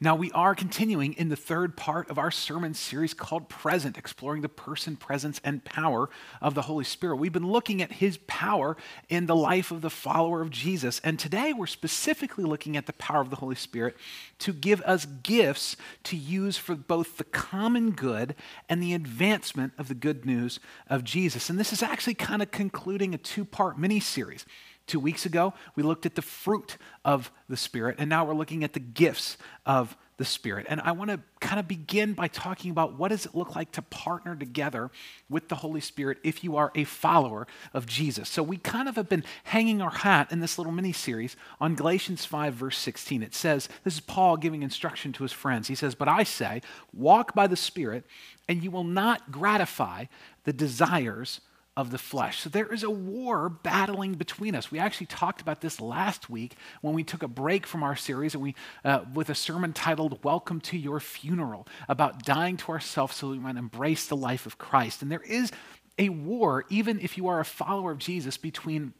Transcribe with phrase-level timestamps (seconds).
[0.00, 4.42] Now, we are continuing in the third part of our sermon series called Present, exploring
[4.42, 6.10] the person, presence, and power
[6.40, 7.16] of the Holy Spirit.
[7.16, 8.76] We've been looking at his power
[9.08, 11.00] in the life of the follower of Jesus.
[11.04, 13.96] And today we're specifically looking at the power of the Holy Spirit
[14.40, 18.34] to give us gifts to use for both the common good
[18.68, 21.50] and the advancement of the good news of Jesus.
[21.50, 24.46] And this is actually kind of concluding a two part mini series.
[24.90, 28.64] Two weeks ago, we looked at the fruit of the Spirit, and now we're looking
[28.64, 30.66] at the gifts of the Spirit.
[30.68, 33.70] And I want to kind of begin by talking about what does it look like
[33.72, 34.90] to partner together
[35.28, 38.28] with the Holy Spirit if you are a follower of Jesus.
[38.28, 41.76] So we kind of have been hanging our hat in this little mini series on
[41.76, 43.22] Galatians 5, verse 16.
[43.22, 45.68] It says, This is Paul giving instruction to his friends.
[45.68, 48.04] He says, But I say, walk by the Spirit,
[48.48, 50.06] and you will not gratify
[50.42, 51.40] the desires
[51.80, 52.40] of the flesh.
[52.40, 54.70] So there is a war battling between us.
[54.70, 58.34] We actually talked about this last week when we took a break from our series
[58.34, 63.16] and we, uh, with a sermon titled "Welcome to Your Funeral," about dying to ourselves
[63.16, 65.00] so we might embrace the life of Christ.
[65.00, 65.50] And there is
[65.98, 68.92] a war, even if you are a follower of Jesus, between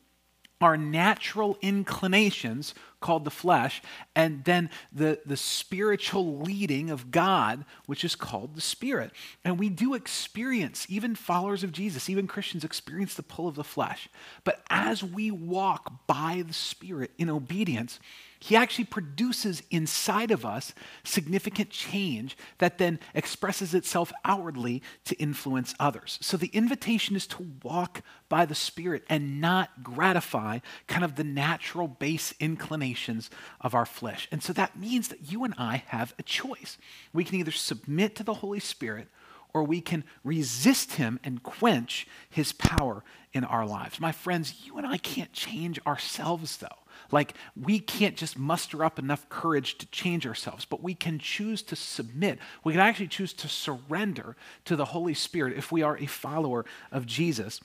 [0.60, 3.82] our natural inclinations, called the flesh,
[4.14, 9.10] and then the, the spiritual leading of God, which is called the Spirit.
[9.42, 13.64] And we do experience, even followers of Jesus, even Christians experience the pull of the
[13.64, 14.08] flesh.
[14.44, 17.98] But as we walk by the Spirit in obedience,
[18.42, 20.72] he actually produces inside of us
[21.04, 26.18] significant change that then expresses itself outwardly to influence others.
[26.22, 31.24] So the invitation is to walk by the Spirit and not gratify kind of the
[31.24, 33.28] natural base inclinations
[33.60, 34.26] of our flesh.
[34.32, 36.78] And so that means that you and I have a choice.
[37.12, 39.08] We can either submit to the Holy Spirit
[39.52, 44.00] or we can resist him and quench his power in our lives.
[44.00, 46.68] My friends, you and I can't change ourselves, though.
[47.12, 51.62] Like, we can't just muster up enough courage to change ourselves, but we can choose
[51.62, 52.38] to submit.
[52.62, 56.64] We can actually choose to surrender to the Holy Spirit if we are a follower
[56.92, 57.60] of Jesus.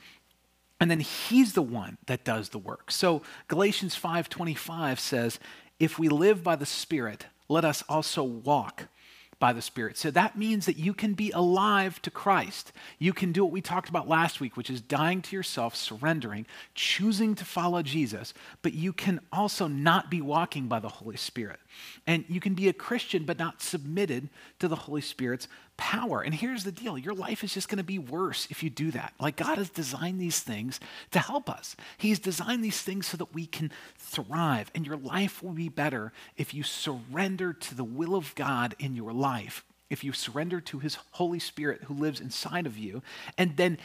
[0.80, 2.92] And then he's the one that does the work.
[2.92, 5.40] So Galatians 5:25 says,
[5.80, 8.88] "If we live by the Spirit, let us also walk
[9.40, 9.98] by the Spirit.
[9.98, 12.72] So that means that you can be alive to Christ.
[13.00, 16.46] You can do what we talked about last week, which is dying to yourself, surrendering,
[16.74, 21.60] choosing to follow Jesus, but you can also not be walking by the Holy Spirit.
[22.08, 25.48] And you can be a Christian but not submitted to the Holy Spirit's
[25.78, 26.22] power.
[26.22, 28.92] And here's the deal your life is just going to be worse if you do
[28.92, 29.14] that.
[29.20, 30.80] Like God has designed these things
[31.12, 34.72] to help us, He's designed these things so that we can thrive.
[34.76, 38.96] And your life will be better if you surrender to the will of God in
[38.96, 39.64] your life.
[39.88, 43.04] If you surrender to his Holy Spirit who lives inside of you,
[43.38, 43.78] and then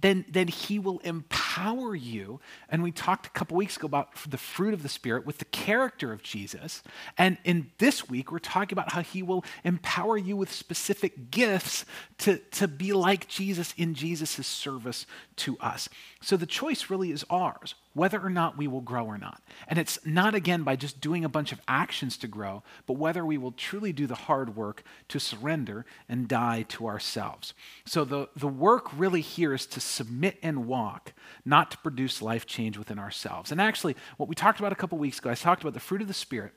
[0.00, 2.40] then, then he will empower you.
[2.68, 5.44] And we talked a couple weeks ago about the fruit of the Spirit with the
[5.46, 6.82] character of Jesus.
[7.16, 11.84] And in this week, we're talking about how he will empower you with specific gifts
[12.18, 15.06] to, to be like Jesus in Jesus' service
[15.36, 15.88] to us.
[16.24, 19.42] So the choice really is ours whether or not we will grow or not.
[19.68, 23.24] And it's not, again, by just doing a bunch of actions to grow, but whether
[23.24, 27.52] we will truly do the hard work to surrender and die to ourselves.
[27.84, 31.12] So the, the work really here is to submit and walk,
[31.44, 33.52] not to produce life change within ourselves.
[33.52, 36.02] And actually, what we talked about a couple weeks ago, I talked about the fruit
[36.02, 36.52] of the Spirit.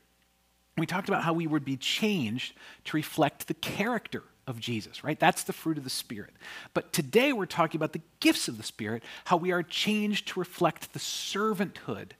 [0.77, 5.19] We talked about how we would be changed to reflect the character of Jesus, right?
[5.19, 6.33] That's the fruit of the Spirit.
[6.73, 10.39] But today we're talking about the gifts of the Spirit, how we are changed to
[10.39, 12.11] reflect the servanthood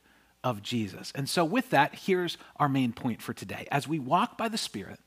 [0.44, 1.12] of Jesus.
[1.16, 3.68] And so, with that, here's our main point for today.
[3.72, 5.00] As we walk by the Spirit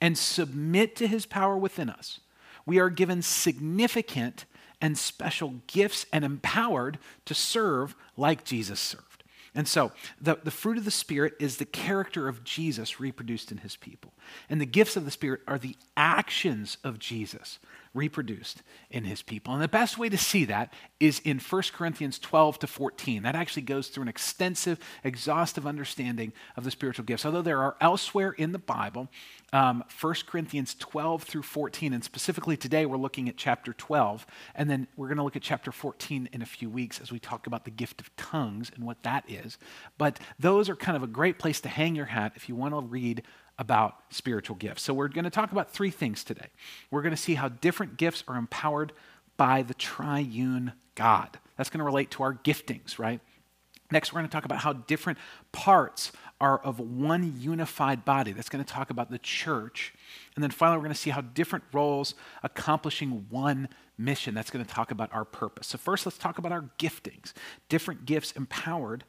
[0.00, 2.20] and submit to his power within us,
[2.66, 4.46] we are given significant
[4.80, 9.13] and special gifts and empowered to serve like Jesus served.
[9.54, 13.58] And so, the, the fruit of the Spirit is the character of Jesus reproduced in
[13.58, 14.12] his people.
[14.50, 17.60] And the gifts of the Spirit are the actions of Jesus
[17.94, 19.54] reproduced in his people.
[19.54, 23.22] And the best way to see that is in 1 Corinthians 12 to 14.
[23.22, 27.24] That actually goes through an extensive, exhaustive understanding of the spiritual gifts.
[27.24, 29.08] Although there are elsewhere in the Bible,
[29.52, 34.26] um, 1 Corinthians 12 through 14, and specifically today we're looking at chapter 12,
[34.56, 37.20] and then we're going to look at chapter 14 in a few weeks as we
[37.20, 39.56] talk about the gift of tongues and what that is.
[39.96, 42.74] But those are kind of a great place to hang your hat if you want
[42.74, 43.22] to read
[43.58, 44.82] about spiritual gifts.
[44.82, 46.48] So, we're going to talk about three things today.
[46.90, 48.92] We're going to see how different gifts are empowered
[49.36, 51.38] by the triune God.
[51.56, 53.20] That's going to relate to our giftings, right?
[53.90, 55.18] Next, we're going to talk about how different
[55.52, 56.10] parts
[56.40, 58.32] are of one unified body.
[58.32, 59.94] That's going to talk about the church.
[60.34, 64.34] And then finally, we're going to see how different roles accomplishing one mission.
[64.34, 65.68] That's going to talk about our purpose.
[65.68, 67.32] So, first, let's talk about our giftings
[67.68, 69.04] different gifts empowered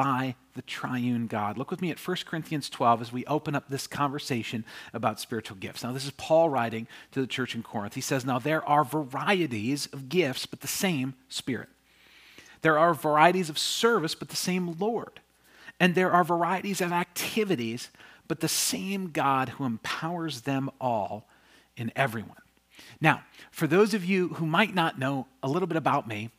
[0.00, 1.58] by the triune God.
[1.58, 4.64] Look with me at 1 Corinthians 12 as we open up this conversation
[4.94, 5.84] about spiritual gifts.
[5.84, 7.96] Now, this is Paul writing to the church in Corinth.
[7.96, 11.68] He says, Now there are varieties of gifts, but the same Spirit.
[12.62, 15.20] There are varieties of service, but the same Lord.
[15.78, 17.90] And there are varieties of activities,
[18.26, 21.28] but the same God who empowers them all
[21.76, 22.40] in everyone.
[23.02, 26.30] Now, for those of you who might not know a little bit about me,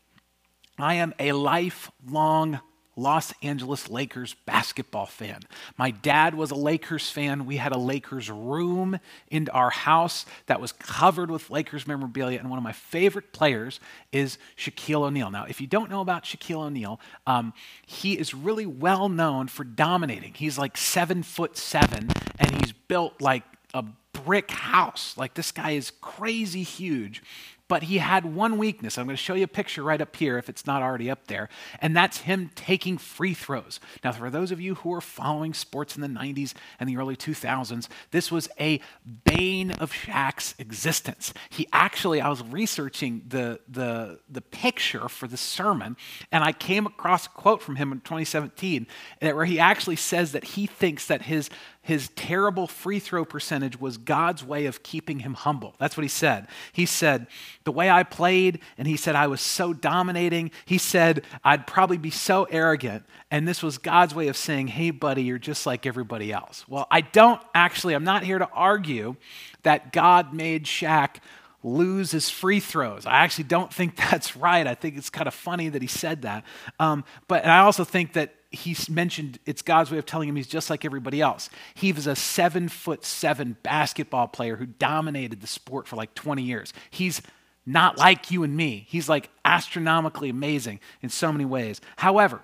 [0.79, 2.59] I am a lifelong
[2.95, 5.39] Los Angeles Lakers basketball fan.
[5.77, 7.45] My dad was a Lakers fan.
[7.45, 8.99] We had a Lakers room
[9.29, 13.79] in our house that was covered with Lakers memorabilia, and one of my favorite players
[14.11, 15.31] is Shaquille O'Neal.
[15.31, 17.53] Now, if you don't know about Shaquille O'Neal, um,
[17.85, 20.33] he is really well known for dominating.
[20.33, 22.09] He's like seven foot seven,
[22.39, 23.43] and he's built like
[23.73, 25.17] a brick house.
[25.17, 27.23] Like this guy is crazy huge.
[27.71, 28.97] But he had one weakness.
[28.97, 31.27] I'm going to show you a picture right up here if it's not already up
[31.27, 31.47] there.
[31.79, 33.79] And that's him taking free throws.
[34.03, 37.15] Now, for those of you who are following sports in the 90s and the early
[37.15, 38.81] 2000s, this was a
[39.23, 41.33] bane of Shaq's existence.
[41.49, 45.95] He actually, I was researching the, the, the picture for the sermon,
[46.29, 48.85] and I came across a quote from him in 2017
[49.21, 51.49] where he actually says that he thinks that his
[51.83, 55.73] his terrible free throw percentage was God's way of keeping him humble.
[55.79, 56.47] That's what he said.
[56.71, 57.25] He said,
[57.63, 60.51] The way I played, and he said, I was so dominating.
[60.65, 63.03] He said, I'd probably be so arrogant.
[63.31, 66.65] And this was God's way of saying, Hey, buddy, you're just like everybody else.
[66.67, 69.15] Well, I don't actually, I'm not here to argue
[69.63, 71.15] that God made Shaq
[71.63, 73.07] lose his free throws.
[73.07, 74.67] I actually don't think that's right.
[74.67, 76.43] I think it's kind of funny that he said that.
[76.79, 80.47] Um, but I also think that he mentioned it's God's way of telling him he's
[80.47, 81.49] just like everybody else.
[81.73, 86.43] He was a seven foot seven basketball player who dominated the sport for like 20
[86.43, 86.73] years.
[86.89, 87.21] He's
[87.65, 88.85] not like you and me.
[88.89, 91.79] He's like astronomically amazing in so many ways.
[91.97, 92.41] However,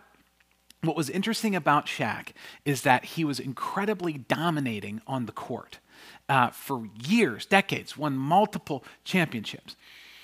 [0.81, 2.29] what was interesting about Shaq
[2.63, 5.79] is that he was incredibly dominating on the court
[6.29, 9.75] uh, for years, decades, won multiple championships.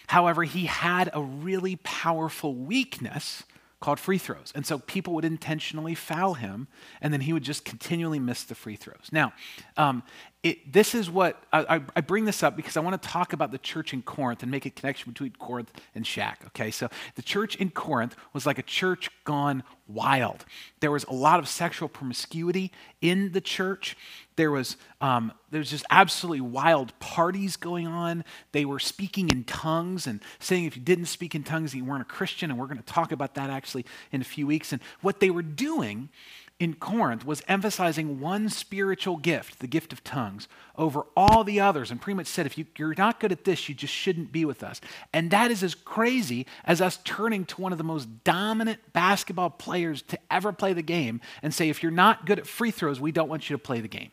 [0.08, 3.44] However, he had a really powerful weakness
[3.84, 4.54] called free throws.
[4.56, 6.70] And so people would intentionally foul him,
[7.02, 9.10] and then he would just continually miss the free throws.
[9.12, 9.34] Now,
[9.76, 10.04] um,
[10.44, 13.52] it, this is what I, I, bring this up because I want to talk about
[13.52, 16.46] the church in Corinth and make a connection between Corinth and Shaq.
[16.48, 20.44] Okay, so the church in Corinth was like a church gone wild.
[20.82, 23.96] There was a lot of sexual promiscuity in the church.
[24.36, 28.26] There was um, there was just absolutely wild parties going on.
[28.52, 32.02] They were speaking in tongues and saying if you didn't speak in tongues, you weren't
[32.02, 32.52] a Christian.
[32.52, 34.74] And we're going to talk about that actually in a few weeks.
[34.74, 36.10] And what they were doing
[36.60, 40.48] in Corinth was emphasizing one spiritual gift, the gift of tongues,
[40.78, 43.68] over all the others, and pretty much said, if you, are not good at this,
[43.68, 44.80] you just shouldn't be with us.
[45.12, 49.50] And that is as crazy as us turning to one of the most dominant basketball
[49.50, 53.00] players to ever play the game and say, if you're not good at free throws,
[53.00, 54.12] we don't want you to play the game.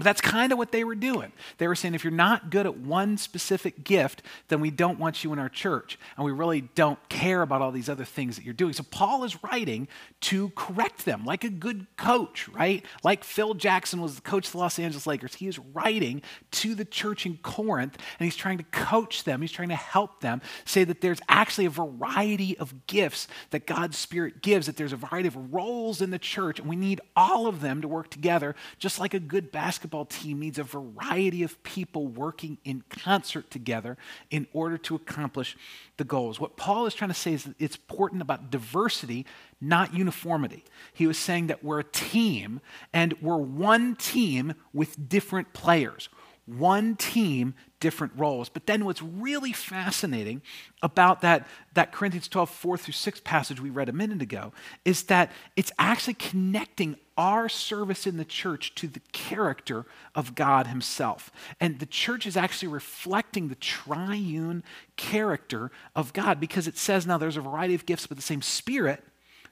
[0.00, 1.30] But that's kind of what they were doing.
[1.58, 5.22] They were saying, if you're not good at one specific gift, then we don't want
[5.22, 5.98] you in our church.
[6.16, 8.72] And we really don't care about all these other things that you're doing.
[8.72, 9.88] So Paul is writing
[10.22, 12.82] to correct them like a good coach, right?
[13.04, 15.34] Like Phil Jackson was the coach of the Los Angeles Lakers.
[15.34, 16.22] He is writing
[16.52, 19.42] to the church in Corinth and he's trying to coach them.
[19.42, 23.98] He's trying to help them say that there's actually a variety of gifts that God's
[23.98, 27.46] Spirit gives, that there's a variety of roles in the church, and we need all
[27.46, 31.42] of them to work together, just like a good basketball basketball team needs a variety
[31.42, 33.96] of people working in concert together
[34.30, 35.56] in order to accomplish
[35.96, 36.38] the goals.
[36.38, 39.26] What Paul is trying to say is that it's important about diversity,
[39.60, 40.64] not uniformity.
[40.92, 42.60] He was saying that we're a team
[42.92, 46.08] and we're one team with different players
[46.46, 48.48] one team, different roles.
[48.48, 50.42] But then what's really fascinating
[50.82, 54.52] about that, that Corinthians 12, 4 through 6 passage we read a minute ago
[54.84, 59.84] is that it's actually connecting our service in the church to the character
[60.14, 61.30] of God Himself.
[61.60, 64.64] And the church is actually reflecting the triune
[64.96, 68.40] character of God because it says now there's a variety of gifts, but the same
[68.40, 69.04] Spirit,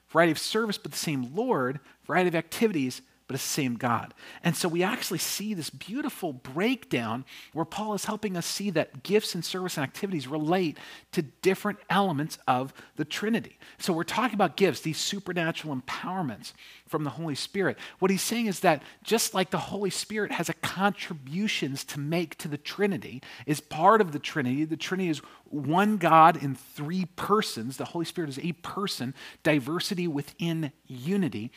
[0.08, 4.14] variety of service, but the same Lord, variety of activities, but it's the same God.
[4.42, 9.02] And so we actually see this beautiful breakdown where Paul is helping us see that
[9.02, 10.78] gifts and service and activities relate
[11.12, 13.58] to different elements of the Trinity.
[13.76, 16.54] So we're talking about gifts, these supernatural empowerments
[16.86, 17.76] from the Holy Spirit.
[17.98, 22.38] What he's saying is that just like the Holy Spirit has a contributions to make
[22.38, 24.64] to the Trinity, is part of the Trinity.
[24.64, 27.76] The Trinity is one God in three persons.
[27.76, 31.52] The Holy Spirit is a person, diversity within unity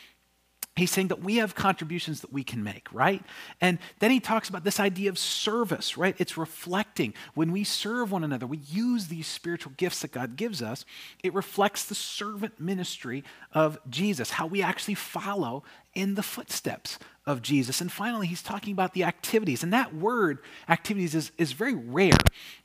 [0.76, 3.24] he's saying that we have contributions that we can make, right?
[3.60, 6.16] And then he talks about this idea of service, right?
[6.18, 7.14] It's reflecting.
[7.34, 10.86] When we serve one another, we use these spiritual gifts that God gives us,
[11.24, 15.64] it reflects the servant ministry of Jesus, how we actually follow
[15.94, 17.82] in the footsteps of Jesus.
[17.82, 19.62] And finally, he's talking about the activities.
[19.62, 22.18] And that word, activities, is, is very rare.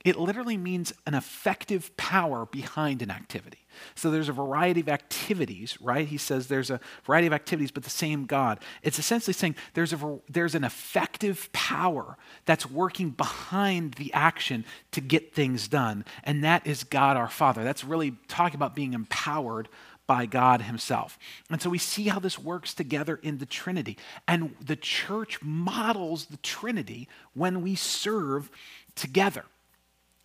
[0.03, 3.59] It literally means an effective power behind an activity.
[3.93, 6.07] So there's a variety of activities, right?
[6.07, 8.59] He says there's a variety of activities, but the same God.
[8.81, 15.01] It's essentially saying there's, a, there's an effective power that's working behind the action to
[15.01, 16.05] get things done.
[16.23, 17.63] And that is God our Father.
[17.63, 19.69] That's really talking about being empowered
[20.07, 21.19] by God Himself.
[21.49, 23.97] And so we see how this works together in the Trinity.
[24.27, 28.49] And the church models the Trinity when we serve
[28.95, 29.43] together.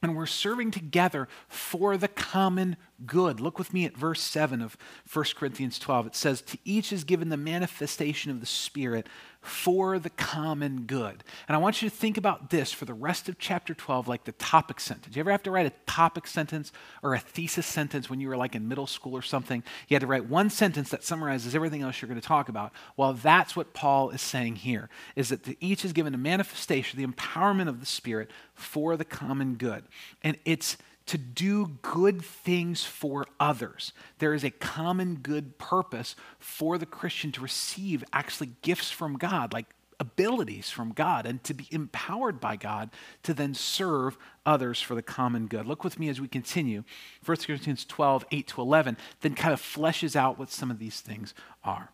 [0.04, 3.38] And we're serving together for the common good.
[3.38, 4.76] Look with me at verse 7 of
[5.12, 6.08] 1 Corinthians 12.
[6.08, 9.06] It says, To each is given the manifestation of the Spirit
[9.42, 11.24] for the common good.
[11.48, 14.22] And I want you to think about this for the rest of chapter 12 like
[14.22, 15.16] the topic sentence.
[15.16, 16.70] You ever have to write a topic sentence
[17.02, 19.64] or a thesis sentence when you were like in middle school or something?
[19.88, 22.72] You had to write one sentence that summarizes everything else you're going to talk about.
[22.96, 27.00] Well, that's what Paul is saying here, is that to each is given a manifestation,
[27.00, 29.82] the empowerment of the Spirit for the common good.
[30.22, 33.92] And it's to do good things for others.
[34.18, 39.52] There is a common good purpose for the Christian to receive actually gifts from God,
[39.52, 39.66] like
[40.00, 42.90] abilities from God, and to be empowered by God
[43.22, 45.66] to then serve others for the common good.
[45.66, 46.82] Look with me as we continue.
[47.24, 51.00] 1 Corinthians 12, 8 to 11, then kind of fleshes out what some of these
[51.00, 51.90] things are.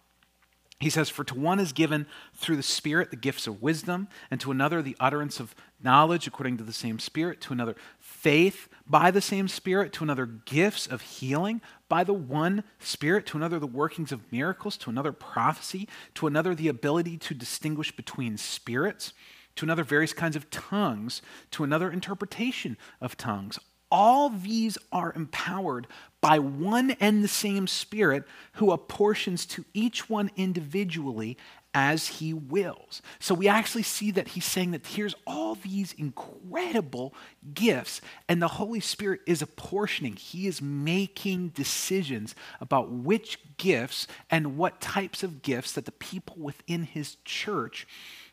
[0.80, 4.40] He says, For to one is given through the Spirit the gifts of wisdom, and
[4.40, 9.10] to another the utterance of knowledge according to the same Spirit, to another faith by
[9.10, 13.66] the same Spirit, to another gifts of healing by the one Spirit, to another the
[13.66, 19.12] workings of miracles, to another prophecy, to another the ability to distinguish between spirits,
[19.56, 23.58] to another various kinds of tongues, to another interpretation of tongues.
[23.90, 25.86] All these are empowered
[26.20, 31.36] by one and the same Spirit who apportions to each one individually
[31.74, 33.02] as he wills.
[33.20, 37.14] So we actually see that he's saying that here's all these incredible
[37.54, 40.16] gifts, and the Holy Spirit is apportioning.
[40.16, 46.36] He is making decisions about which gifts and what types of gifts that the people
[46.38, 47.86] within his church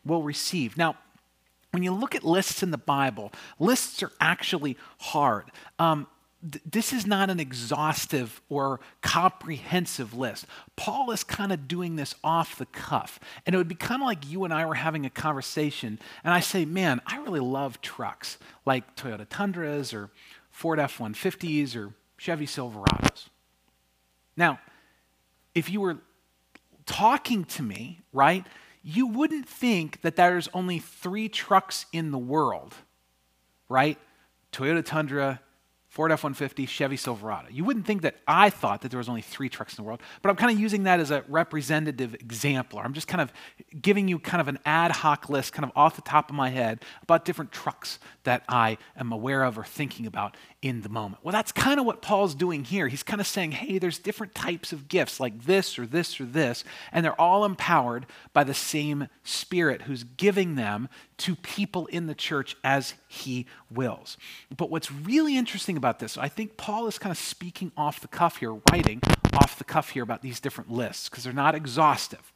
[0.04, 0.76] will receive.
[0.76, 0.96] Now,
[1.72, 5.50] when you look at lists in the Bible, lists are actually hard.
[5.78, 6.06] Um,
[6.64, 10.46] this is not an exhaustive or comprehensive list.
[10.76, 13.18] Paul is kind of doing this off the cuff.
[13.44, 16.32] And it would be kind of like you and I were having a conversation, and
[16.32, 20.10] I say, Man, I really love trucks like Toyota Tundras or
[20.50, 23.28] Ford F 150s or Chevy Silverados.
[24.36, 24.60] Now,
[25.54, 25.98] if you were
[26.84, 28.46] talking to me, right,
[28.82, 32.74] you wouldn't think that there's only three trucks in the world,
[33.68, 33.98] right?
[34.52, 35.40] Toyota Tundra,
[35.96, 37.48] Ford F 150, Chevy Silverado.
[37.50, 40.02] You wouldn't think that I thought that there was only three trucks in the world,
[40.20, 42.78] but I'm kind of using that as a representative example.
[42.78, 43.32] I'm just kind of
[43.80, 46.50] giving you kind of an ad hoc list, kind of off the top of my
[46.50, 51.22] head, about different trucks that I am aware of or thinking about in the moment.
[51.22, 52.88] Well, that's kind of what Paul's doing here.
[52.88, 56.24] He's kind of saying, hey, there's different types of gifts, like this or this or
[56.24, 62.06] this, and they're all empowered by the same Spirit who's giving them to people in
[62.06, 64.16] the church as he wills.
[64.56, 68.08] But what's really interesting about this, I think Paul is kind of speaking off the
[68.08, 69.00] cuff here, writing
[69.34, 72.32] off the cuff here about these different lists, because they're not exhaustive.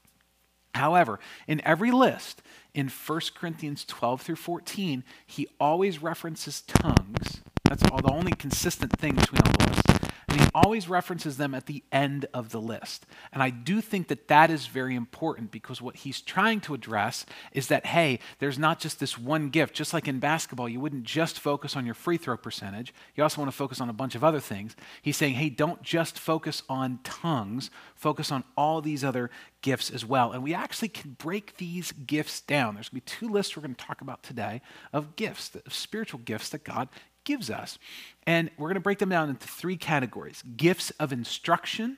[0.75, 2.43] However, in every list,
[2.75, 8.99] in 1 Corinthians 12 through 14, he always references tongues that's all the only consistent
[8.99, 10.11] thing between all the lists.
[10.29, 13.07] And he always references them at the end of the list.
[13.33, 17.27] And I do think that that is very important because what he's trying to address
[17.53, 19.75] is that, hey, there's not just this one gift.
[19.75, 23.41] Just like in basketball, you wouldn't just focus on your free throw percentage, you also
[23.41, 24.75] want to focus on a bunch of other things.
[25.00, 29.31] He's saying, hey, don't just focus on tongues, focus on all these other
[29.62, 30.33] gifts as well.
[30.33, 32.75] And we actually can break these gifts down.
[32.75, 34.61] There's going to be two lists we're going to talk about today
[34.93, 36.89] of gifts, of spiritual gifts that God
[37.31, 37.79] gives us.
[38.27, 41.97] And we're going to break them down into three categories gifts of instruction,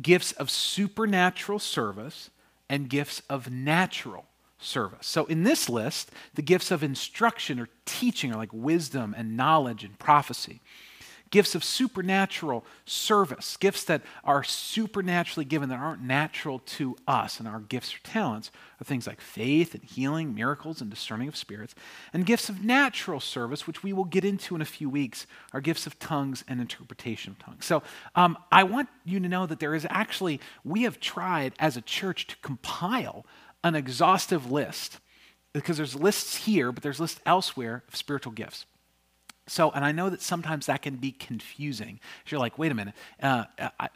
[0.00, 2.28] gifts of supernatural service,
[2.68, 4.26] and gifts of natural
[4.58, 5.06] service.
[5.06, 9.84] So in this list, the gifts of instruction or teaching are like wisdom and knowledge
[9.84, 10.60] and prophecy.
[11.32, 17.48] Gifts of supernatural service, gifts that are supernaturally given that aren't natural to us, and
[17.48, 21.74] our gifts or talents are things like faith and healing, miracles, and discerning of spirits.
[22.12, 25.62] And gifts of natural service, which we will get into in a few weeks, are
[25.62, 27.64] gifts of tongues and interpretation of tongues.
[27.64, 27.82] So
[28.14, 31.82] um, I want you to know that there is actually, we have tried as a
[31.82, 33.24] church to compile
[33.64, 34.98] an exhaustive list
[35.54, 38.66] because there's lists here, but there's lists elsewhere of spiritual gifts.
[39.48, 41.98] So, and I know that sometimes that can be confusing.
[42.26, 43.44] You're like, wait a minute, uh,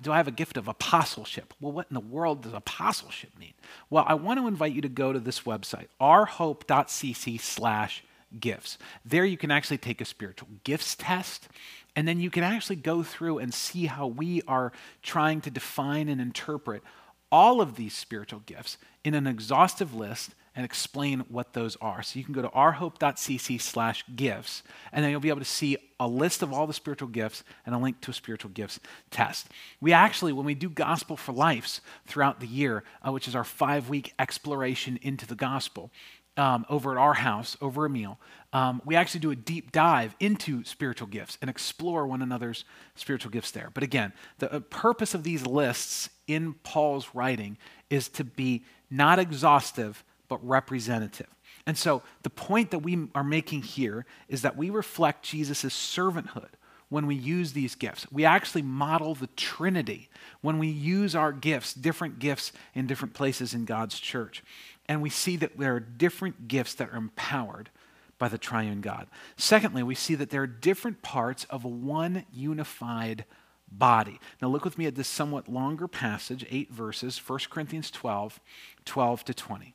[0.02, 1.54] do I have a gift of apostleship?
[1.60, 3.54] Well, what in the world does apostleship mean?
[3.88, 8.02] Well, I want to invite you to go to this website, ourhope.cc slash
[8.40, 8.76] gifts.
[9.04, 11.48] There you can actually take a spiritual gifts test,
[11.94, 14.72] and then you can actually go through and see how we are
[15.02, 16.82] trying to define and interpret
[17.30, 22.02] all of these spiritual gifts in an exhaustive list and explain what those are.
[22.02, 25.76] So you can go to ourhope.cc slash gifts, and then you'll be able to see
[26.00, 29.48] a list of all the spiritual gifts and a link to a spiritual gifts test.
[29.80, 33.44] We actually, when we do Gospel for Lives throughout the year, uh, which is our
[33.44, 35.90] five week exploration into the gospel,
[36.38, 38.18] um, over at our house over a meal,
[38.52, 43.30] um, we actually do a deep dive into spiritual gifts and explore one another's spiritual
[43.30, 43.70] gifts there.
[43.72, 47.56] But again, the uh, purpose of these lists in Paul's writing
[47.88, 51.28] is to be not exhaustive, but representative.
[51.66, 56.50] And so the point that we are making here is that we reflect Jesus' servanthood
[56.88, 58.06] when we use these gifts.
[58.12, 60.08] We actually model the Trinity
[60.40, 64.42] when we use our gifts, different gifts in different places in God's church
[64.88, 67.70] and we see that there are different gifts that are empowered
[68.18, 69.08] by the triune God.
[69.36, 73.24] Secondly, we see that there are different parts of one unified
[73.70, 74.20] body.
[74.40, 78.40] Now, look with me at this somewhat longer passage, eight verses, 1 Corinthians 12,
[78.84, 79.74] 12 to 20.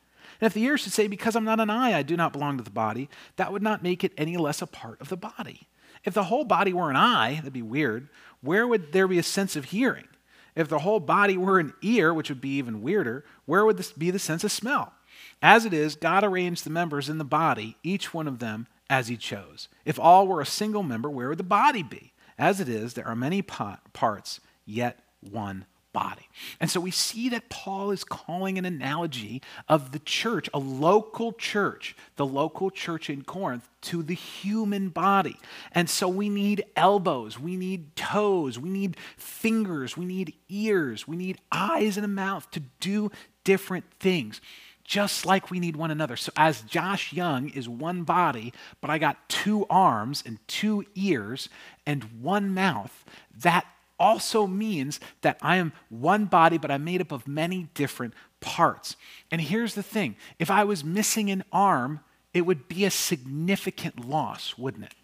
[0.41, 2.57] And if the ear should say, Because I'm not an eye, I do not belong
[2.57, 5.67] to the body, that would not make it any less a part of the body.
[6.03, 8.09] If the whole body were an eye, that'd be weird,
[8.41, 10.07] where would there be a sense of hearing?
[10.55, 13.91] If the whole body were an ear, which would be even weirder, where would this
[13.91, 14.93] be the sense of smell?
[15.41, 19.07] As it is, God arranged the members in the body, each one of them as
[19.07, 19.69] he chose.
[19.85, 22.13] If all were a single member, where would the body be?
[22.37, 26.27] As it is, there are many parts, yet one body.
[26.59, 31.33] And so we see that Paul is calling an analogy of the church, a local
[31.33, 35.37] church, the local church in Corinth, to the human body.
[35.71, 41.15] And so we need elbows, we need toes, we need fingers, we need ears, we
[41.15, 43.11] need eyes and a mouth to do
[43.43, 44.41] different things
[44.83, 46.17] just like we need one another.
[46.17, 48.51] So, as Josh Young is one body,
[48.81, 51.47] but I got two arms and two ears
[51.85, 53.05] and one mouth,
[53.39, 53.65] that
[54.01, 58.95] also means that I am one body, but I'm made up of many different parts.
[59.29, 61.99] And here's the thing if I was missing an arm,
[62.33, 64.95] it would be a significant loss, wouldn't it?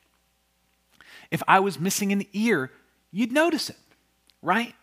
[1.29, 2.71] If I was missing an ear,
[3.12, 3.77] you'd notice it,
[4.41, 4.73] right?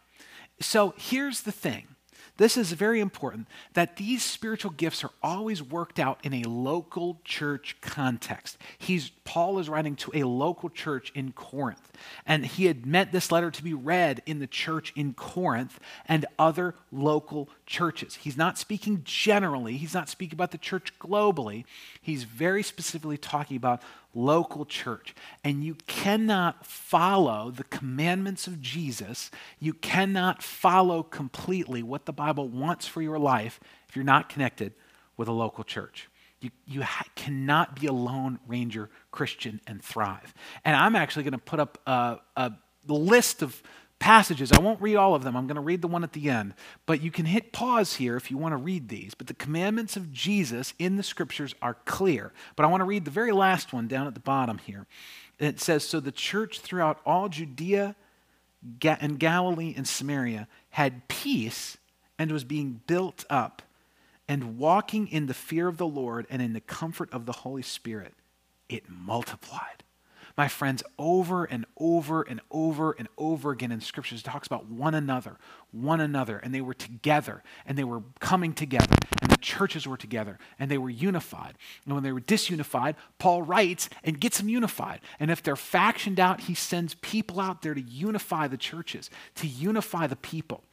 [0.60, 1.88] So here's the thing
[2.36, 7.20] this is very important that these spiritual gifts are always worked out in a local
[7.24, 8.58] church context.
[8.76, 11.92] He's Paul is writing to a local church in Corinth,
[12.26, 16.26] and he had meant this letter to be read in the church in Corinth and
[16.38, 18.16] other local churches.
[18.16, 21.64] He's not speaking generally, he's not speaking about the church globally.
[22.02, 23.80] He's very specifically talking about
[24.14, 25.14] local church.
[25.42, 29.30] And you cannot follow the commandments of Jesus.
[29.58, 34.72] You cannot follow completely what the Bible wants for your life if you're not connected
[35.16, 36.08] with a local church.
[36.40, 40.34] You, you ha- cannot be a lone ranger Christian and thrive.
[40.64, 42.52] And I'm actually going to put up a, a
[42.86, 43.62] list of
[44.04, 44.52] passages.
[44.52, 45.34] I won't read all of them.
[45.34, 46.52] I'm going to read the one at the end.
[46.84, 49.14] But you can hit pause here if you want to read these.
[49.14, 52.30] But the commandments of Jesus in the scriptures are clear.
[52.54, 54.86] But I want to read the very last one down at the bottom here.
[55.38, 57.96] It says So the church throughout all Judea
[58.84, 61.78] and Galilee and Samaria had peace
[62.18, 63.62] and was being built up
[64.28, 67.62] and walking in the fear of the Lord and in the comfort of the Holy
[67.62, 68.12] Spirit.
[68.68, 69.82] It multiplied.
[70.36, 74.94] My friends, over and over and over and over again in scriptures, talks about one
[74.94, 75.36] another,
[75.70, 79.96] one another, and they were together, and they were coming together, and the churches were
[79.96, 81.54] together, and they were unified.
[81.84, 85.00] And when they were disunified, Paul writes and gets them unified.
[85.20, 89.46] And if they're factioned out, he sends people out there to unify the churches, to
[89.46, 90.64] unify the people.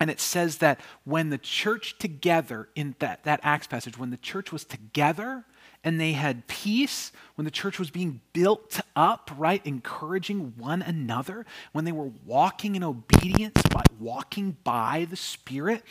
[0.00, 4.16] And it says that when the church together, in that, that Acts passage, when the
[4.16, 5.44] church was together
[5.84, 11.46] and they had peace, when the church was being built up, right, encouraging one another,
[11.72, 15.82] when they were walking in obedience by walking by the Spirit,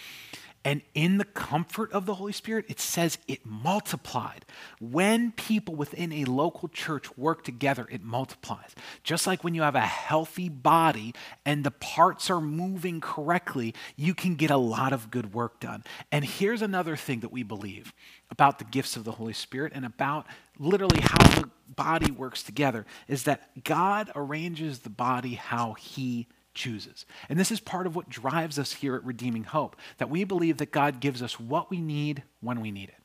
[0.67, 4.43] and in the comfort of the Holy Spirit, it says it multiplied.
[4.81, 8.71] When people within a local church work together, it multiplies.
[9.01, 11.13] Just like when you have a healthy body
[11.45, 15.85] and the parts are moving correctly, you can get a lot of good work done.
[16.11, 17.93] And here's another thing that we believe
[18.29, 20.25] about the gifts of the Holy Spirit and about
[20.59, 27.05] literally how the body works together is that God arranges the body how he chooses.
[27.29, 30.57] And this is part of what drives us here at Redeeming Hope that we believe
[30.57, 32.95] that God gives us what we need when we need it.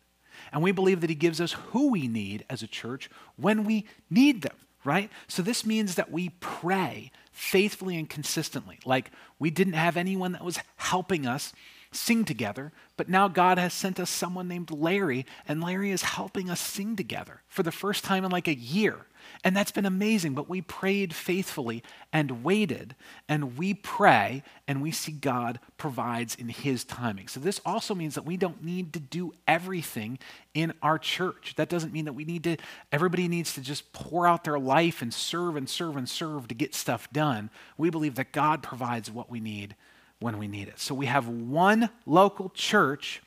[0.53, 3.87] And we believe that He gives us who we need as a church when we
[4.11, 5.11] need them, right?
[5.29, 8.79] So this means that we pray faithfully and consistently.
[8.85, 11.53] Like we didn't have anyone that was helping us
[11.93, 16.51] sing together, but now God has sent us someone named Larry, and Larry is helping
[16.51, 19.07] us sing together for the first time in like a year.
[19.45, 20.35] And that's been amazing.
[20.35, 22.95] But we prayed faithfully and waited,
[23.29, 27.29] and we pray, and we see God provides in His timing.
[27.29, 30.19] So this also means that we don't need to do everything
[30.55, 31.55] in our church.
[31.57, 32.57] That doesn't mean that we need to,
[32.91, 36.55] everybody needs to just pour out their life and serve and serve and serve to
[36.55, 37.51] get stuff done.
[37.77, 39.77] We believe that God provides what we need
[40.23, 40.79] when we need it.
[40.79, 43.23] So we have one local church,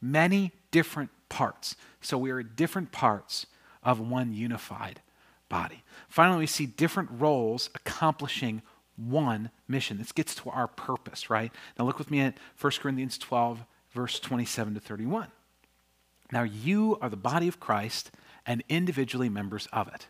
[0.00, 1.76] many different parts.
[2.00, 3.46] So we are different parts
[3.82, 5.00] of one unified
[5.48, 5.82] body.
[6.08, 8.62] Finally, we see different roles accomplishing
[8.96, 9.98] one mission.
[9.98, 11.52] This gets to our purpose, right?
[11.78, 15.28] Now look with me at 1 Corinthians 12, verse 27 to 31.
[16.32, 18.10] Now you are the body of Christ
[18.44, 20.08] and individually members of it.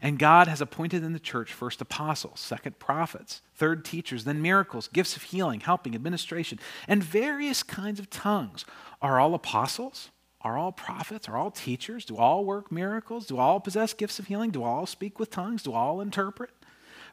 [0.00, 4.88] And God has appointed in the church first apostles, second prophets, third teachers, then miracles,
[4.88, 8.64] gifts of healing, helping, administration, and various kinds of tongues.
[9.02, 10.10] Are all apostles?
[10.42, 11.28] Are all prophets?
[11.28, 12.04] Are all teachers?
[12.04, 13.26] Do all work miracles?
[13.26, 14.50] Do all possess gifts of healing?
[14.50, 15.62] Do all speak with tongues?
[15.64, 16.50] Do all interpret?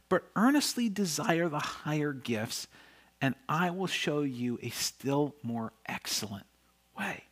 [0.08, 2.68] But earnestly desire the higher gifts,
[3.20, 6.46] and I will show you a still more excellent
[6.98, 7.24] way.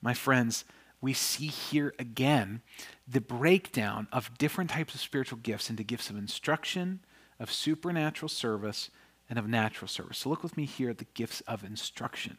[0.00, 0.64] My friends,
[1.00, 2.62] we see here again
[3.06, 7.00] the breakdown of different types of spiritual gifts into gifts of instruction,
[7.38, 8.90] of supernatural service,
[9.28, 10.18] and of natural service.
[10.18, 12.38] So look with me here at the gifts of instruction.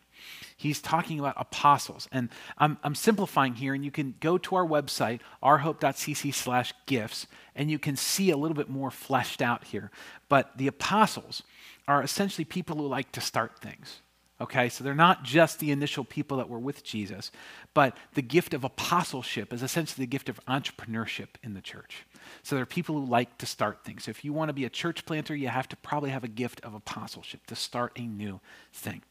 [0.55, 2.07] He's talking about apostles.
[2.11, 7.27] And I'm, I'm simplifying here, and you can go to our website, ourhope.cc slash gifts,
[7.55, 9.91] and you can see a little bit more fleshed out here.
[10.29, 11.43] But the apostles
[11.87, 14.01] are essentially people who like to start things.
[14.39, 17.32] Okay, so they're not just the initial people that were with Jesus,
[17.73, 22.06] but the gift of apostleship is essentially the gift of entrepreneurship in the church.
[22.43, 24.04] So there are people who like to start things.
[24.04, 26.28] So if you want to be a church planter, you have to probably have a
[26.28, 28.39] gift of apostleship to start a new
[28.71, 29.02] thing.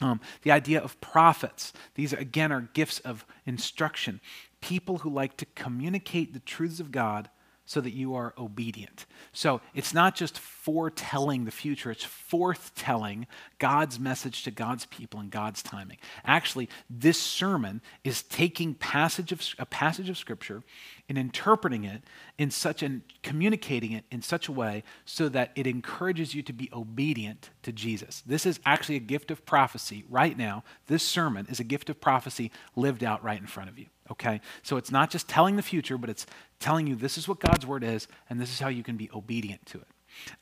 [0.00, 4.20] Um, the idea of prophets, these again are gifts of instruction.
[4.60, 7.28] People who like to communicate the truths of God
[7.70, 9.06] so that you are obedient.
[9.32, 13.26] So it's not just foretelling the future, it's forthtelling
[13.60, 15.98] God's message to God's people and God's timing.
[16.24, 20.64] Actually, this sermon is taking passage of, a passage of Scripture
[21.08, 22.02] and interpreting it
[22.38, 26.52] in such and communicating it in such a way so that it encourages you to
[26.52, 28.24] be obedient to Jesus.
[28.26, 30.64] This is actually a gift of prophecy right now.
[30.88, 33.86] This sermon is a gift of prophecy lived out right in front of you.
[34.10, 34.40] Okay?
[34.62, 36.26] So it's not just telling the future, but it's
[36.58, 39.10] telling you this is what God's word is, and this is how you can be
[39.14, 39.86] obedient to it.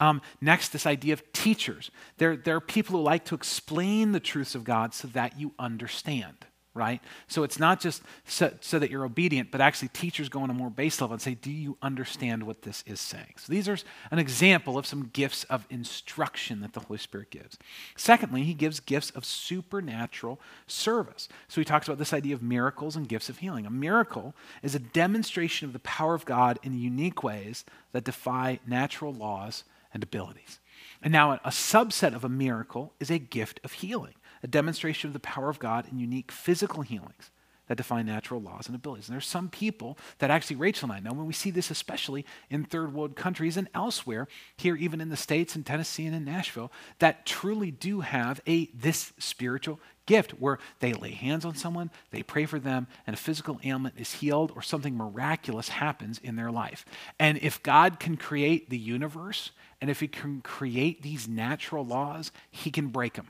[0.00, 1.90] Um, next, this idea of teachers.
[2.16, 5.52] There, there are people who like to explain the truths of God so that you
[5.58, 6.46] understand
[6.78, 7.02] right?
[7.26, 10.54] So it's not just so, so, that you're obedient, but actually teachers go on a
[10.54, 13.34] more base level and say, Do you understand what this is saying?
[13.36, 13.76] So these are
[14.10, 17.58] an example of some gifts of instruction that the Holy Spirit gives.
[17.96, 21.28] Secondly, he gives gifts of supernatural service.
[21.48, 23.66] So he talks about this idea of miracles and gifts of healing.
[23.66, 28.60] A miracle is a demonstration of the power of God in unique ways that defy
[28.66, 30.60] natural laws and abilities.
[31.02, 35.14] And now, a subset of a miracle is a gift of healing a demonstration of
[35.14, 37.30] the power of God in unique physical healings
[37.68, 39.08] that define natural laws and abilities.
[39.08, 42.24] And there's some people that actually Rachel and I know when we see this especially
[42.50, 46.24] in third world countries and elsewhere, here even in the States in Tennessee and in
[46.24, 51.90] Nashville, that truly do have a this spiritual gift where they lay hands on someone,
[52.10, 56.36] they pray for them, and a physical ailment is healed or something miraculous happens in
[56.36, 56.86] their life.
[57.18, 59.50] And if God can create the universe,
[59.82, 63.28] and if He can create these natural laws, He can break them.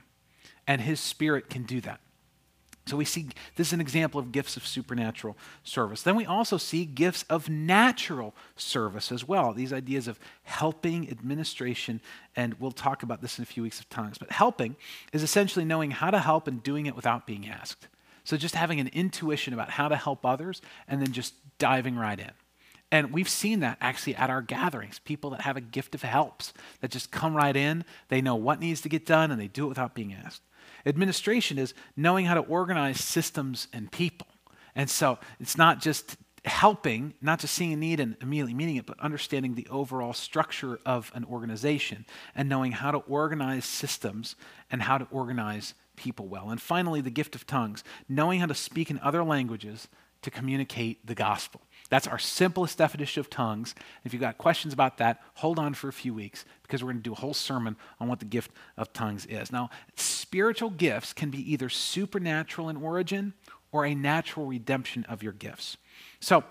[0.69, 1.99] And His Spirit can do that.
[2.87, 6.03] So we see this is an example of gifts of supernatural service.
[6.03, 9.53] Then we also see gifts of natural service as well.
[9.53, 12.01] These ideas of helping, administration,
[12.35, 14.17] and we'll talk about this in a few weeks of times.
[14.17, 14.77] But helping
[15.13, 17.89] is essentially knowing how to help and doing it without being asked.
[18.25, 22.19] So just having an intuition about how to help others and then just diving right
[22.19, 22.31] in.
[22.91, 24.99] And we've seen that actually at our gatherings.
[24.99, 28.61] People that have a gift of helps that just come right in, they know what
[28.61, 30.41] needs to get done, and they do it without being asked.
[30.87, 34.27] Administration is knowing how to organize systems and people.
[34.75, 38.87] And so it's not just helping, not just seeing a need and immediately meeting it,
[38.87, 44.37] but understanding the overall structure of an organization and knowing how to organize systems
[44.71, 46.51] and how to organize people well.
[46.51, 49.89] And finally, the gift of tongues, knowing how to speak in other languages
[50.23, 51.61] to communicate the gospel.
[51.91, 53.75] That's our simplest definition of tongues.
[54.05, 57.03] If you've got questions about that, hold on for a few weeks because we're going
[57.03, 59.51] to do a whole sermon on what the gift of tongues is.
[59.51, 63.33] Now, spiritual gifts can be either supernatural in origin
[63.73, 65.77] or a natural redemption of your gifts.
[66.21, 66.45] So,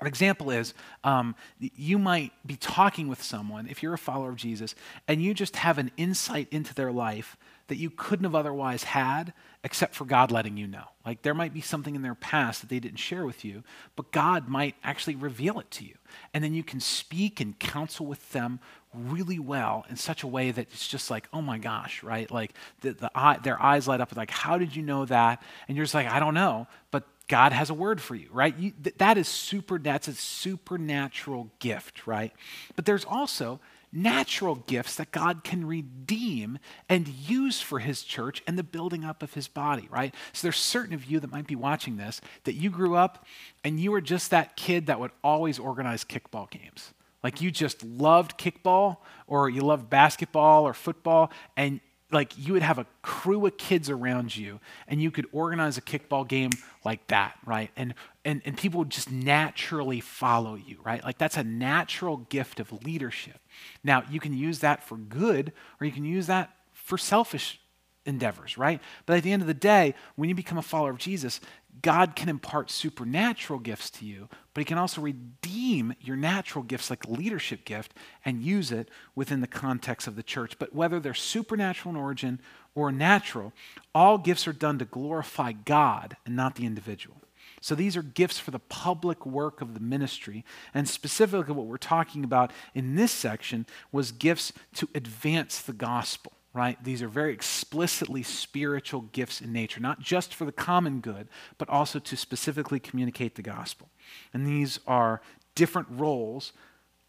[0.00, 4.36] an example is um, you might be talking with someone, if you're a follower of
[4.36, 4.76] Jesus,
[5.08, 7.36] and you just have an insight into their life
[7.68, 10.84] that you couldn't have otherwise had except for God letting you know.
[11.04, 13.62] Like there might be something in their past that they didn't share with you,
[13.96, 15.94] but God might actually reveal it to you.
[16.32, 18.60] And then you can speak and counsel with them
[18.94, 22.30] really well in such a way that it's just like, oh my gosh, right?
[22.30, 25.42] Like the, the eye, their eyes light up, like, how did you know that?
[25.66, 28.56] And you're just like, I don't know, but God has a word for you, right?
[28.56, 32.32] You, th- that is super, that's a supernatural gift, right?
[32.74, 33.60] But there's also
[33.92, 39.22] natural gifts that God can redeem and use for his church and the building up
[39.22, 40.14] of his body, right?
[40.32, 43.24] So there's certain of you that might be watching this that you grew up
[43.64, 46.92] and you were just that kid that would always organize kickball games.
[47.22, 52.62] Like you just loved kickball or you loved basketball or football and like you would
[52.62, 56.50] have a crew of kids around you and you could organize a kickball game
[56.84, 57.94] like that right and,
[58.28, 63.40] and and people just naturally follow you right like that's a natural gift of leadership
[63.82, 67.58] now you can use that for good or you can use that for selfish
[68.04, 70.98] endeavors right but at the end of the day when you become a follower of
[70.98, 71.40] jesus
[71.82, 76.90] God can impart supernatural gifts to you, but He can also redeem your natural gifts,
[76.90, 80.58] like leadership gift, and use it within the context of the church.
[80.58, 82.40] But whether they're supernatural in origin
[82.74, 83.52] or natural,
[83.94, 87.20] all gifts are done to glorify God and not the individual.
[87.60, 90.44] So these are gifts for the public work of the ministry.
[90.74, 96.32] And specifically, what we're talking about in this section was gifts to advance the gospel
[96.54, 96.82] right?
[96.82, 101.68] These are very explicitly spiritual gifts in nature, not just for the common good, but
[101.68, 103.88] also to specifically communicate the gospel.
[104.32, 105.20] And these are
[105.54, 106.52] different roles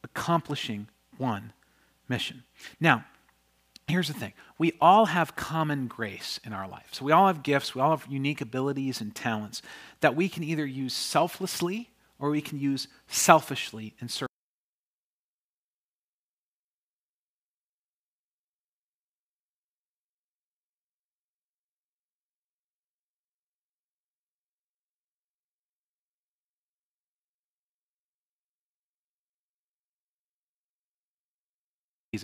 [0.04, 1.54] accomplishing one
[2.08, 2.44] mission.
[2.80, 3.06] Now,
[3.90, 6.90] here's the thing we all have common grace in our life.
[6.92, 9.62] So we all have gifts, we all have unique abilities and talents
[10.02, 14.29] that we can either use selflessly or we can use selfishly in service.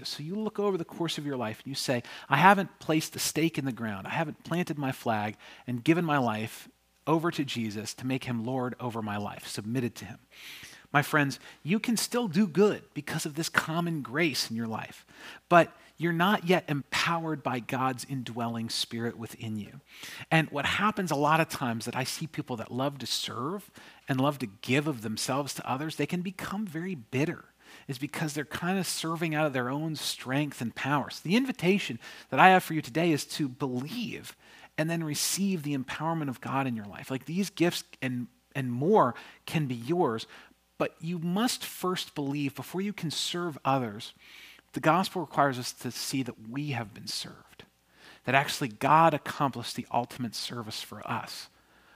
[0.04, 3.16] So you look over the course of your life and you say, I haven't placed
[3.16, 4.08] a stake in the ground.
[4.08, 6.68] I haven't planted my flag and given my life
[7.08, 10.20] over to Jesus to make him Lord over my life, submitted to him.
[10.92, 15.06] My friends, you can still do good because of this common grace in your life,
[15.50, 19.82] but you're not yet empowered by God's indwelling spirit within you.
[20.30, 23.70] And what happens a lot of times that I see people that love to serve
[24.08, 27.46] and love to give of themselves to others, they can become very bitter
[27.88, 31.10] is because they're kind of serving out of their own strength and power.
[31.10, 34.36] So the invitation that I have for you today is to believe
[34.78, 37.10] and then receive the empowerment of God in your life.
[37.12, 40.28] Like these gifts and, and more can be yours,
[40.78, 44.14] but you must first believe before you can serve others.
[44.74, 47.64] The gospel requires us to see that we have been served,
[48.26, 51.50] that actually God accomplished the ultimate service for us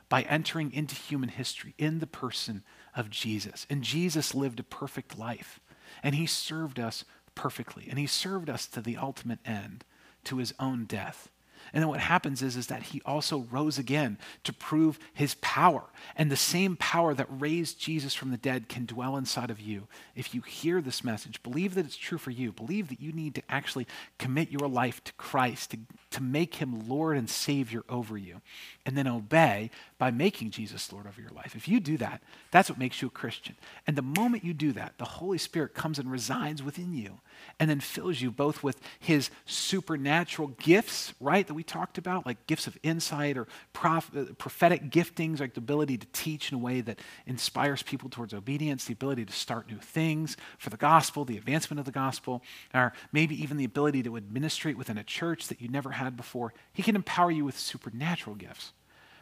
[0.07, 2.63] by entering into human history in the person
[2.95, 3.67] of Jesus.
[3.69, 5.59] And Jesus lived a perfect life.
[6.03, 7.03] And he served us
[7.35, 7.87] perfectly.
[7.89, 9.83] And he served us to the ultimate end,
[10.25, 11.29] to his own death.
[11.73, 15.83] And then what happens is, is that he also rose again to prove his power.
[16.15, 19.87] And the same power that raised Jesus from the dead can dwell inside of you.
[20.15, 22.51] If you hear this message, believe that it's true for you.
[22.51, 25.79] Believe that you need to actually commit your life to Christ, to,
[26.11, 28.41] to make him Lord and Savior over you.
[28.85, 29.69] And then obey
[29.99, 31.55] by making Jesus Lord over your life.
[31.55, 33.55] If you do that, that's what makes you a Christian.
[33.85, 37.19] And the moment you do that, the Holy Spirit comes and resides within you
[37.59, 42.47] and then fills you both with his supernatural gifts, right, that we talked about, like
[42.47, 43.47] gifts of insight or
[43.83, 44.01] uh,
[44.37, 48.85] prophetic giftings, like the ability to teach in a way that inspires people towards obedience,
[48.85, 52.41] the ability to start new things for the gospel, the advancement of the gospel,
[52.73, 56.53] or maybe even the ability to administrate within a church that you never had before.
[56.73, 58.73] He can empower you with supernatural gifts,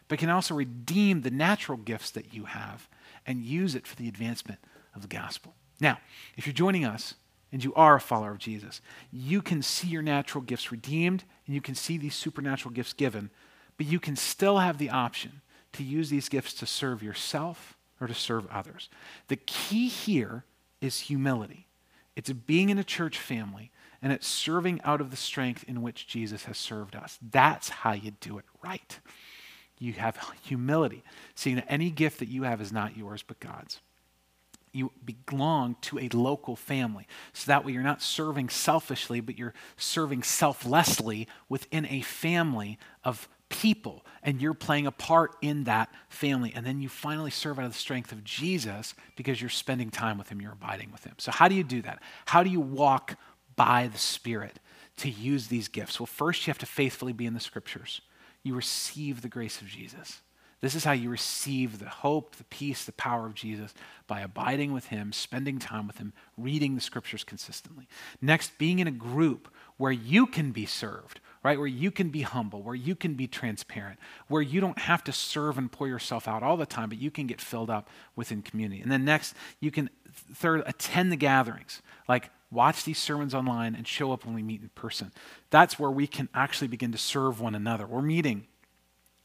[0.07, 2.87] but can also redeem the natural gifts that you have
[3.25, 4.59] and use it for the advancement
[4.95, 5.53] of the gospel.
[5.79, 5.99] Now,
[6.37, 7.15] if you're joining us,
[7.51, 11.55] and you are a follower of Jesus, you can see your natural gifts redeemed and
[11.55, 13.29] you can see these supernatural gifts given,
[13.77, 15.41] but you can still have the option
[15.73, 18.89] to use these gifts to serve yourself or to serve others.
[19.27, 20.43] The key here
[20.81, 21.67] is humility.
[22.15, 26.07] It's being in a church family and it's serving out of the strength in which
[26.07, 27.17] Jesus has served us.
[27.31, 28.99] That's how you do it right.
[29.79, 31.03] You have humility,
[31.35, 33.79] seeing that any gift that you have is not yours but God's
[34.77, 34.91] you
[35.27, 37.07] belong to a local family.
[37.33, 43.27] So that way you're not serving selfishly, but you're serving selflessly within a family of
[43.49, 46.53] people, and you're playing a part in that family.
[46.55, 50.17] And then you finally serve out of the strength of Jesus because you're spending time
[50.17, 51.15] with Him, you're abiding with Him.
[51.17, 52.01] So, how do you do that?
[52.25, 53.15] How do you walk
[53.57, 54.59] by the Spirit
[54.97, 55.99] to use these gifts?
[55.99, 57.99] Well, first, you have to faithfully be in the Scriptures.
[58.43, 60.21] You receive the grace of Jesus.
[60.59, 63.73] This is how you receive the hope, the peace, the power of Jesus
[64.07, 67.87] by abiding with Him, spending time with Him, reading the scriptures consistently.
[68.21, 71.59] Next, being in a group where you can be served, right?
[71.59, 75.11] Where you can be humble, where you can be transparent, where you don't have to
[75.11, 78.41] serve and pour yourself out all the time, but you can get filled up within
[78.41, 78.81] community.
[78.81, 81.81] And then next, you can, third, attend the gatherings.
[82.07, 85.11] Like, watch these sermons online and show up when we meet in person.
[85.49, 87.85] That's where we can actually begin to serve one another.
[87.85, 88.47] We're meeting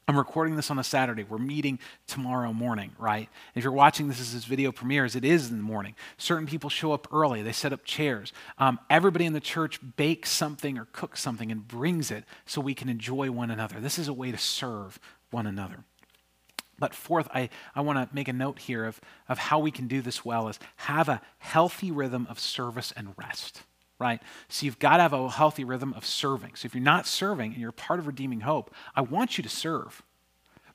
[0.05, 1.23] I'm recording this on a Saturday.
[1.23, 3.29] We're meeting tomorrow morning, right?
[3.55, 5.95] If you're watching this as this video premieres, it is in the morning.
[6.17, 7.41] Certain people show up early.
[7.41, 8.33] They set up chairs.
[8.57, 12.75] Um, everybody in the church bakes something or cooks something and brings it so we
[12.75, 13.79] can enjoy one another.
[13.79, 14.99] This is a way to serve
[15.31, 15.85] one another.
[16.79, 19.87] But fourth, I, I want to make a note here of, of how we can
[19.87, 23.63] do this well is have a healthy rhythm of service and rest
[23.99, 24.21] right?
[24.49, 26.55] So you've got to have a healthy rhythm of serving.
[26.55, 29.49] So if you're not serving and you're part of Redeeming Hope, I want you to
[29.49, 30.03] serve.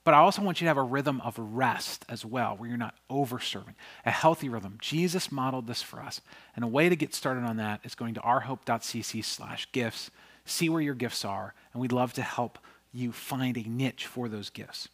[0.03, 2.79] But I also want you to have a rhythm of rest as well, where you're
[2.79, 3.75] not over serving.
[4.07, 4.79] A healthy rhythm.
[4.81, 6.23] Jesus modeled this for us.
[6.57, 10.11] And a way to get started on that is going to ourhope.cc slash gifts,
[10.47, 12.59] see where your gifts are, and we'd love to help
[12.91, 14.89] you find a niche for those gifts.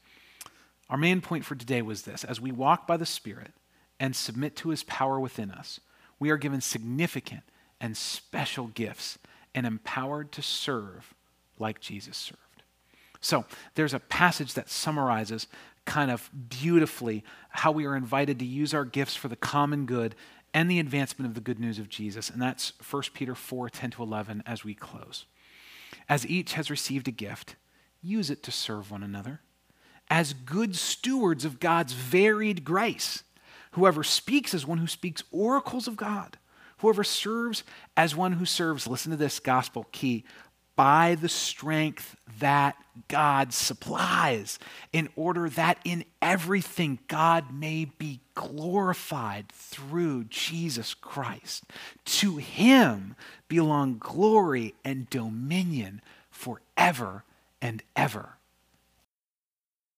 [0.91, 3.53] Our main point for today was this as we walk by the Spirit
[3.99, 5.81] and submit to his power within us,
[6.19, 7.43] we are given significant
[7.81, 9.19] and special gifts
[9.55, 11.15] and empowered to serve
[11.59, 12.41] like Jesus served.
[13.21, 13.45] So
[13.75, 15.47] there's a passage that summarizes
[15.87, 20.15] kind of beautifully how we are invited to use our gifts for the common good
[20.53, 22.31] and the advancement of the good news of Jesus.
[22.31, 25.27] And that's 1 Peter 4 10 to 11 as we close.
[26.09, 27.57] As each has received a gift,
[28.03, 29.41] use it to serve one another.
[30.11, 33.25] As good stewards of God's varied grace,
[33.73, 36.39] whoever speaks is one who speaks oracles of God.
[36.79, 37.65] Whoever serves
[37.97, 40.25] as one who serves, listen to this gospel key,
[40.77, 42.77] by the strength that
[43.09, 44.59] God supplies,
[44.93, 51.65] in order that in everything God may be glorified through Jesus Christ.
[52.07, 53.15] To him
[53.49, 57.25] belong glory and dominion forever
[57.63, 58.37] and ever.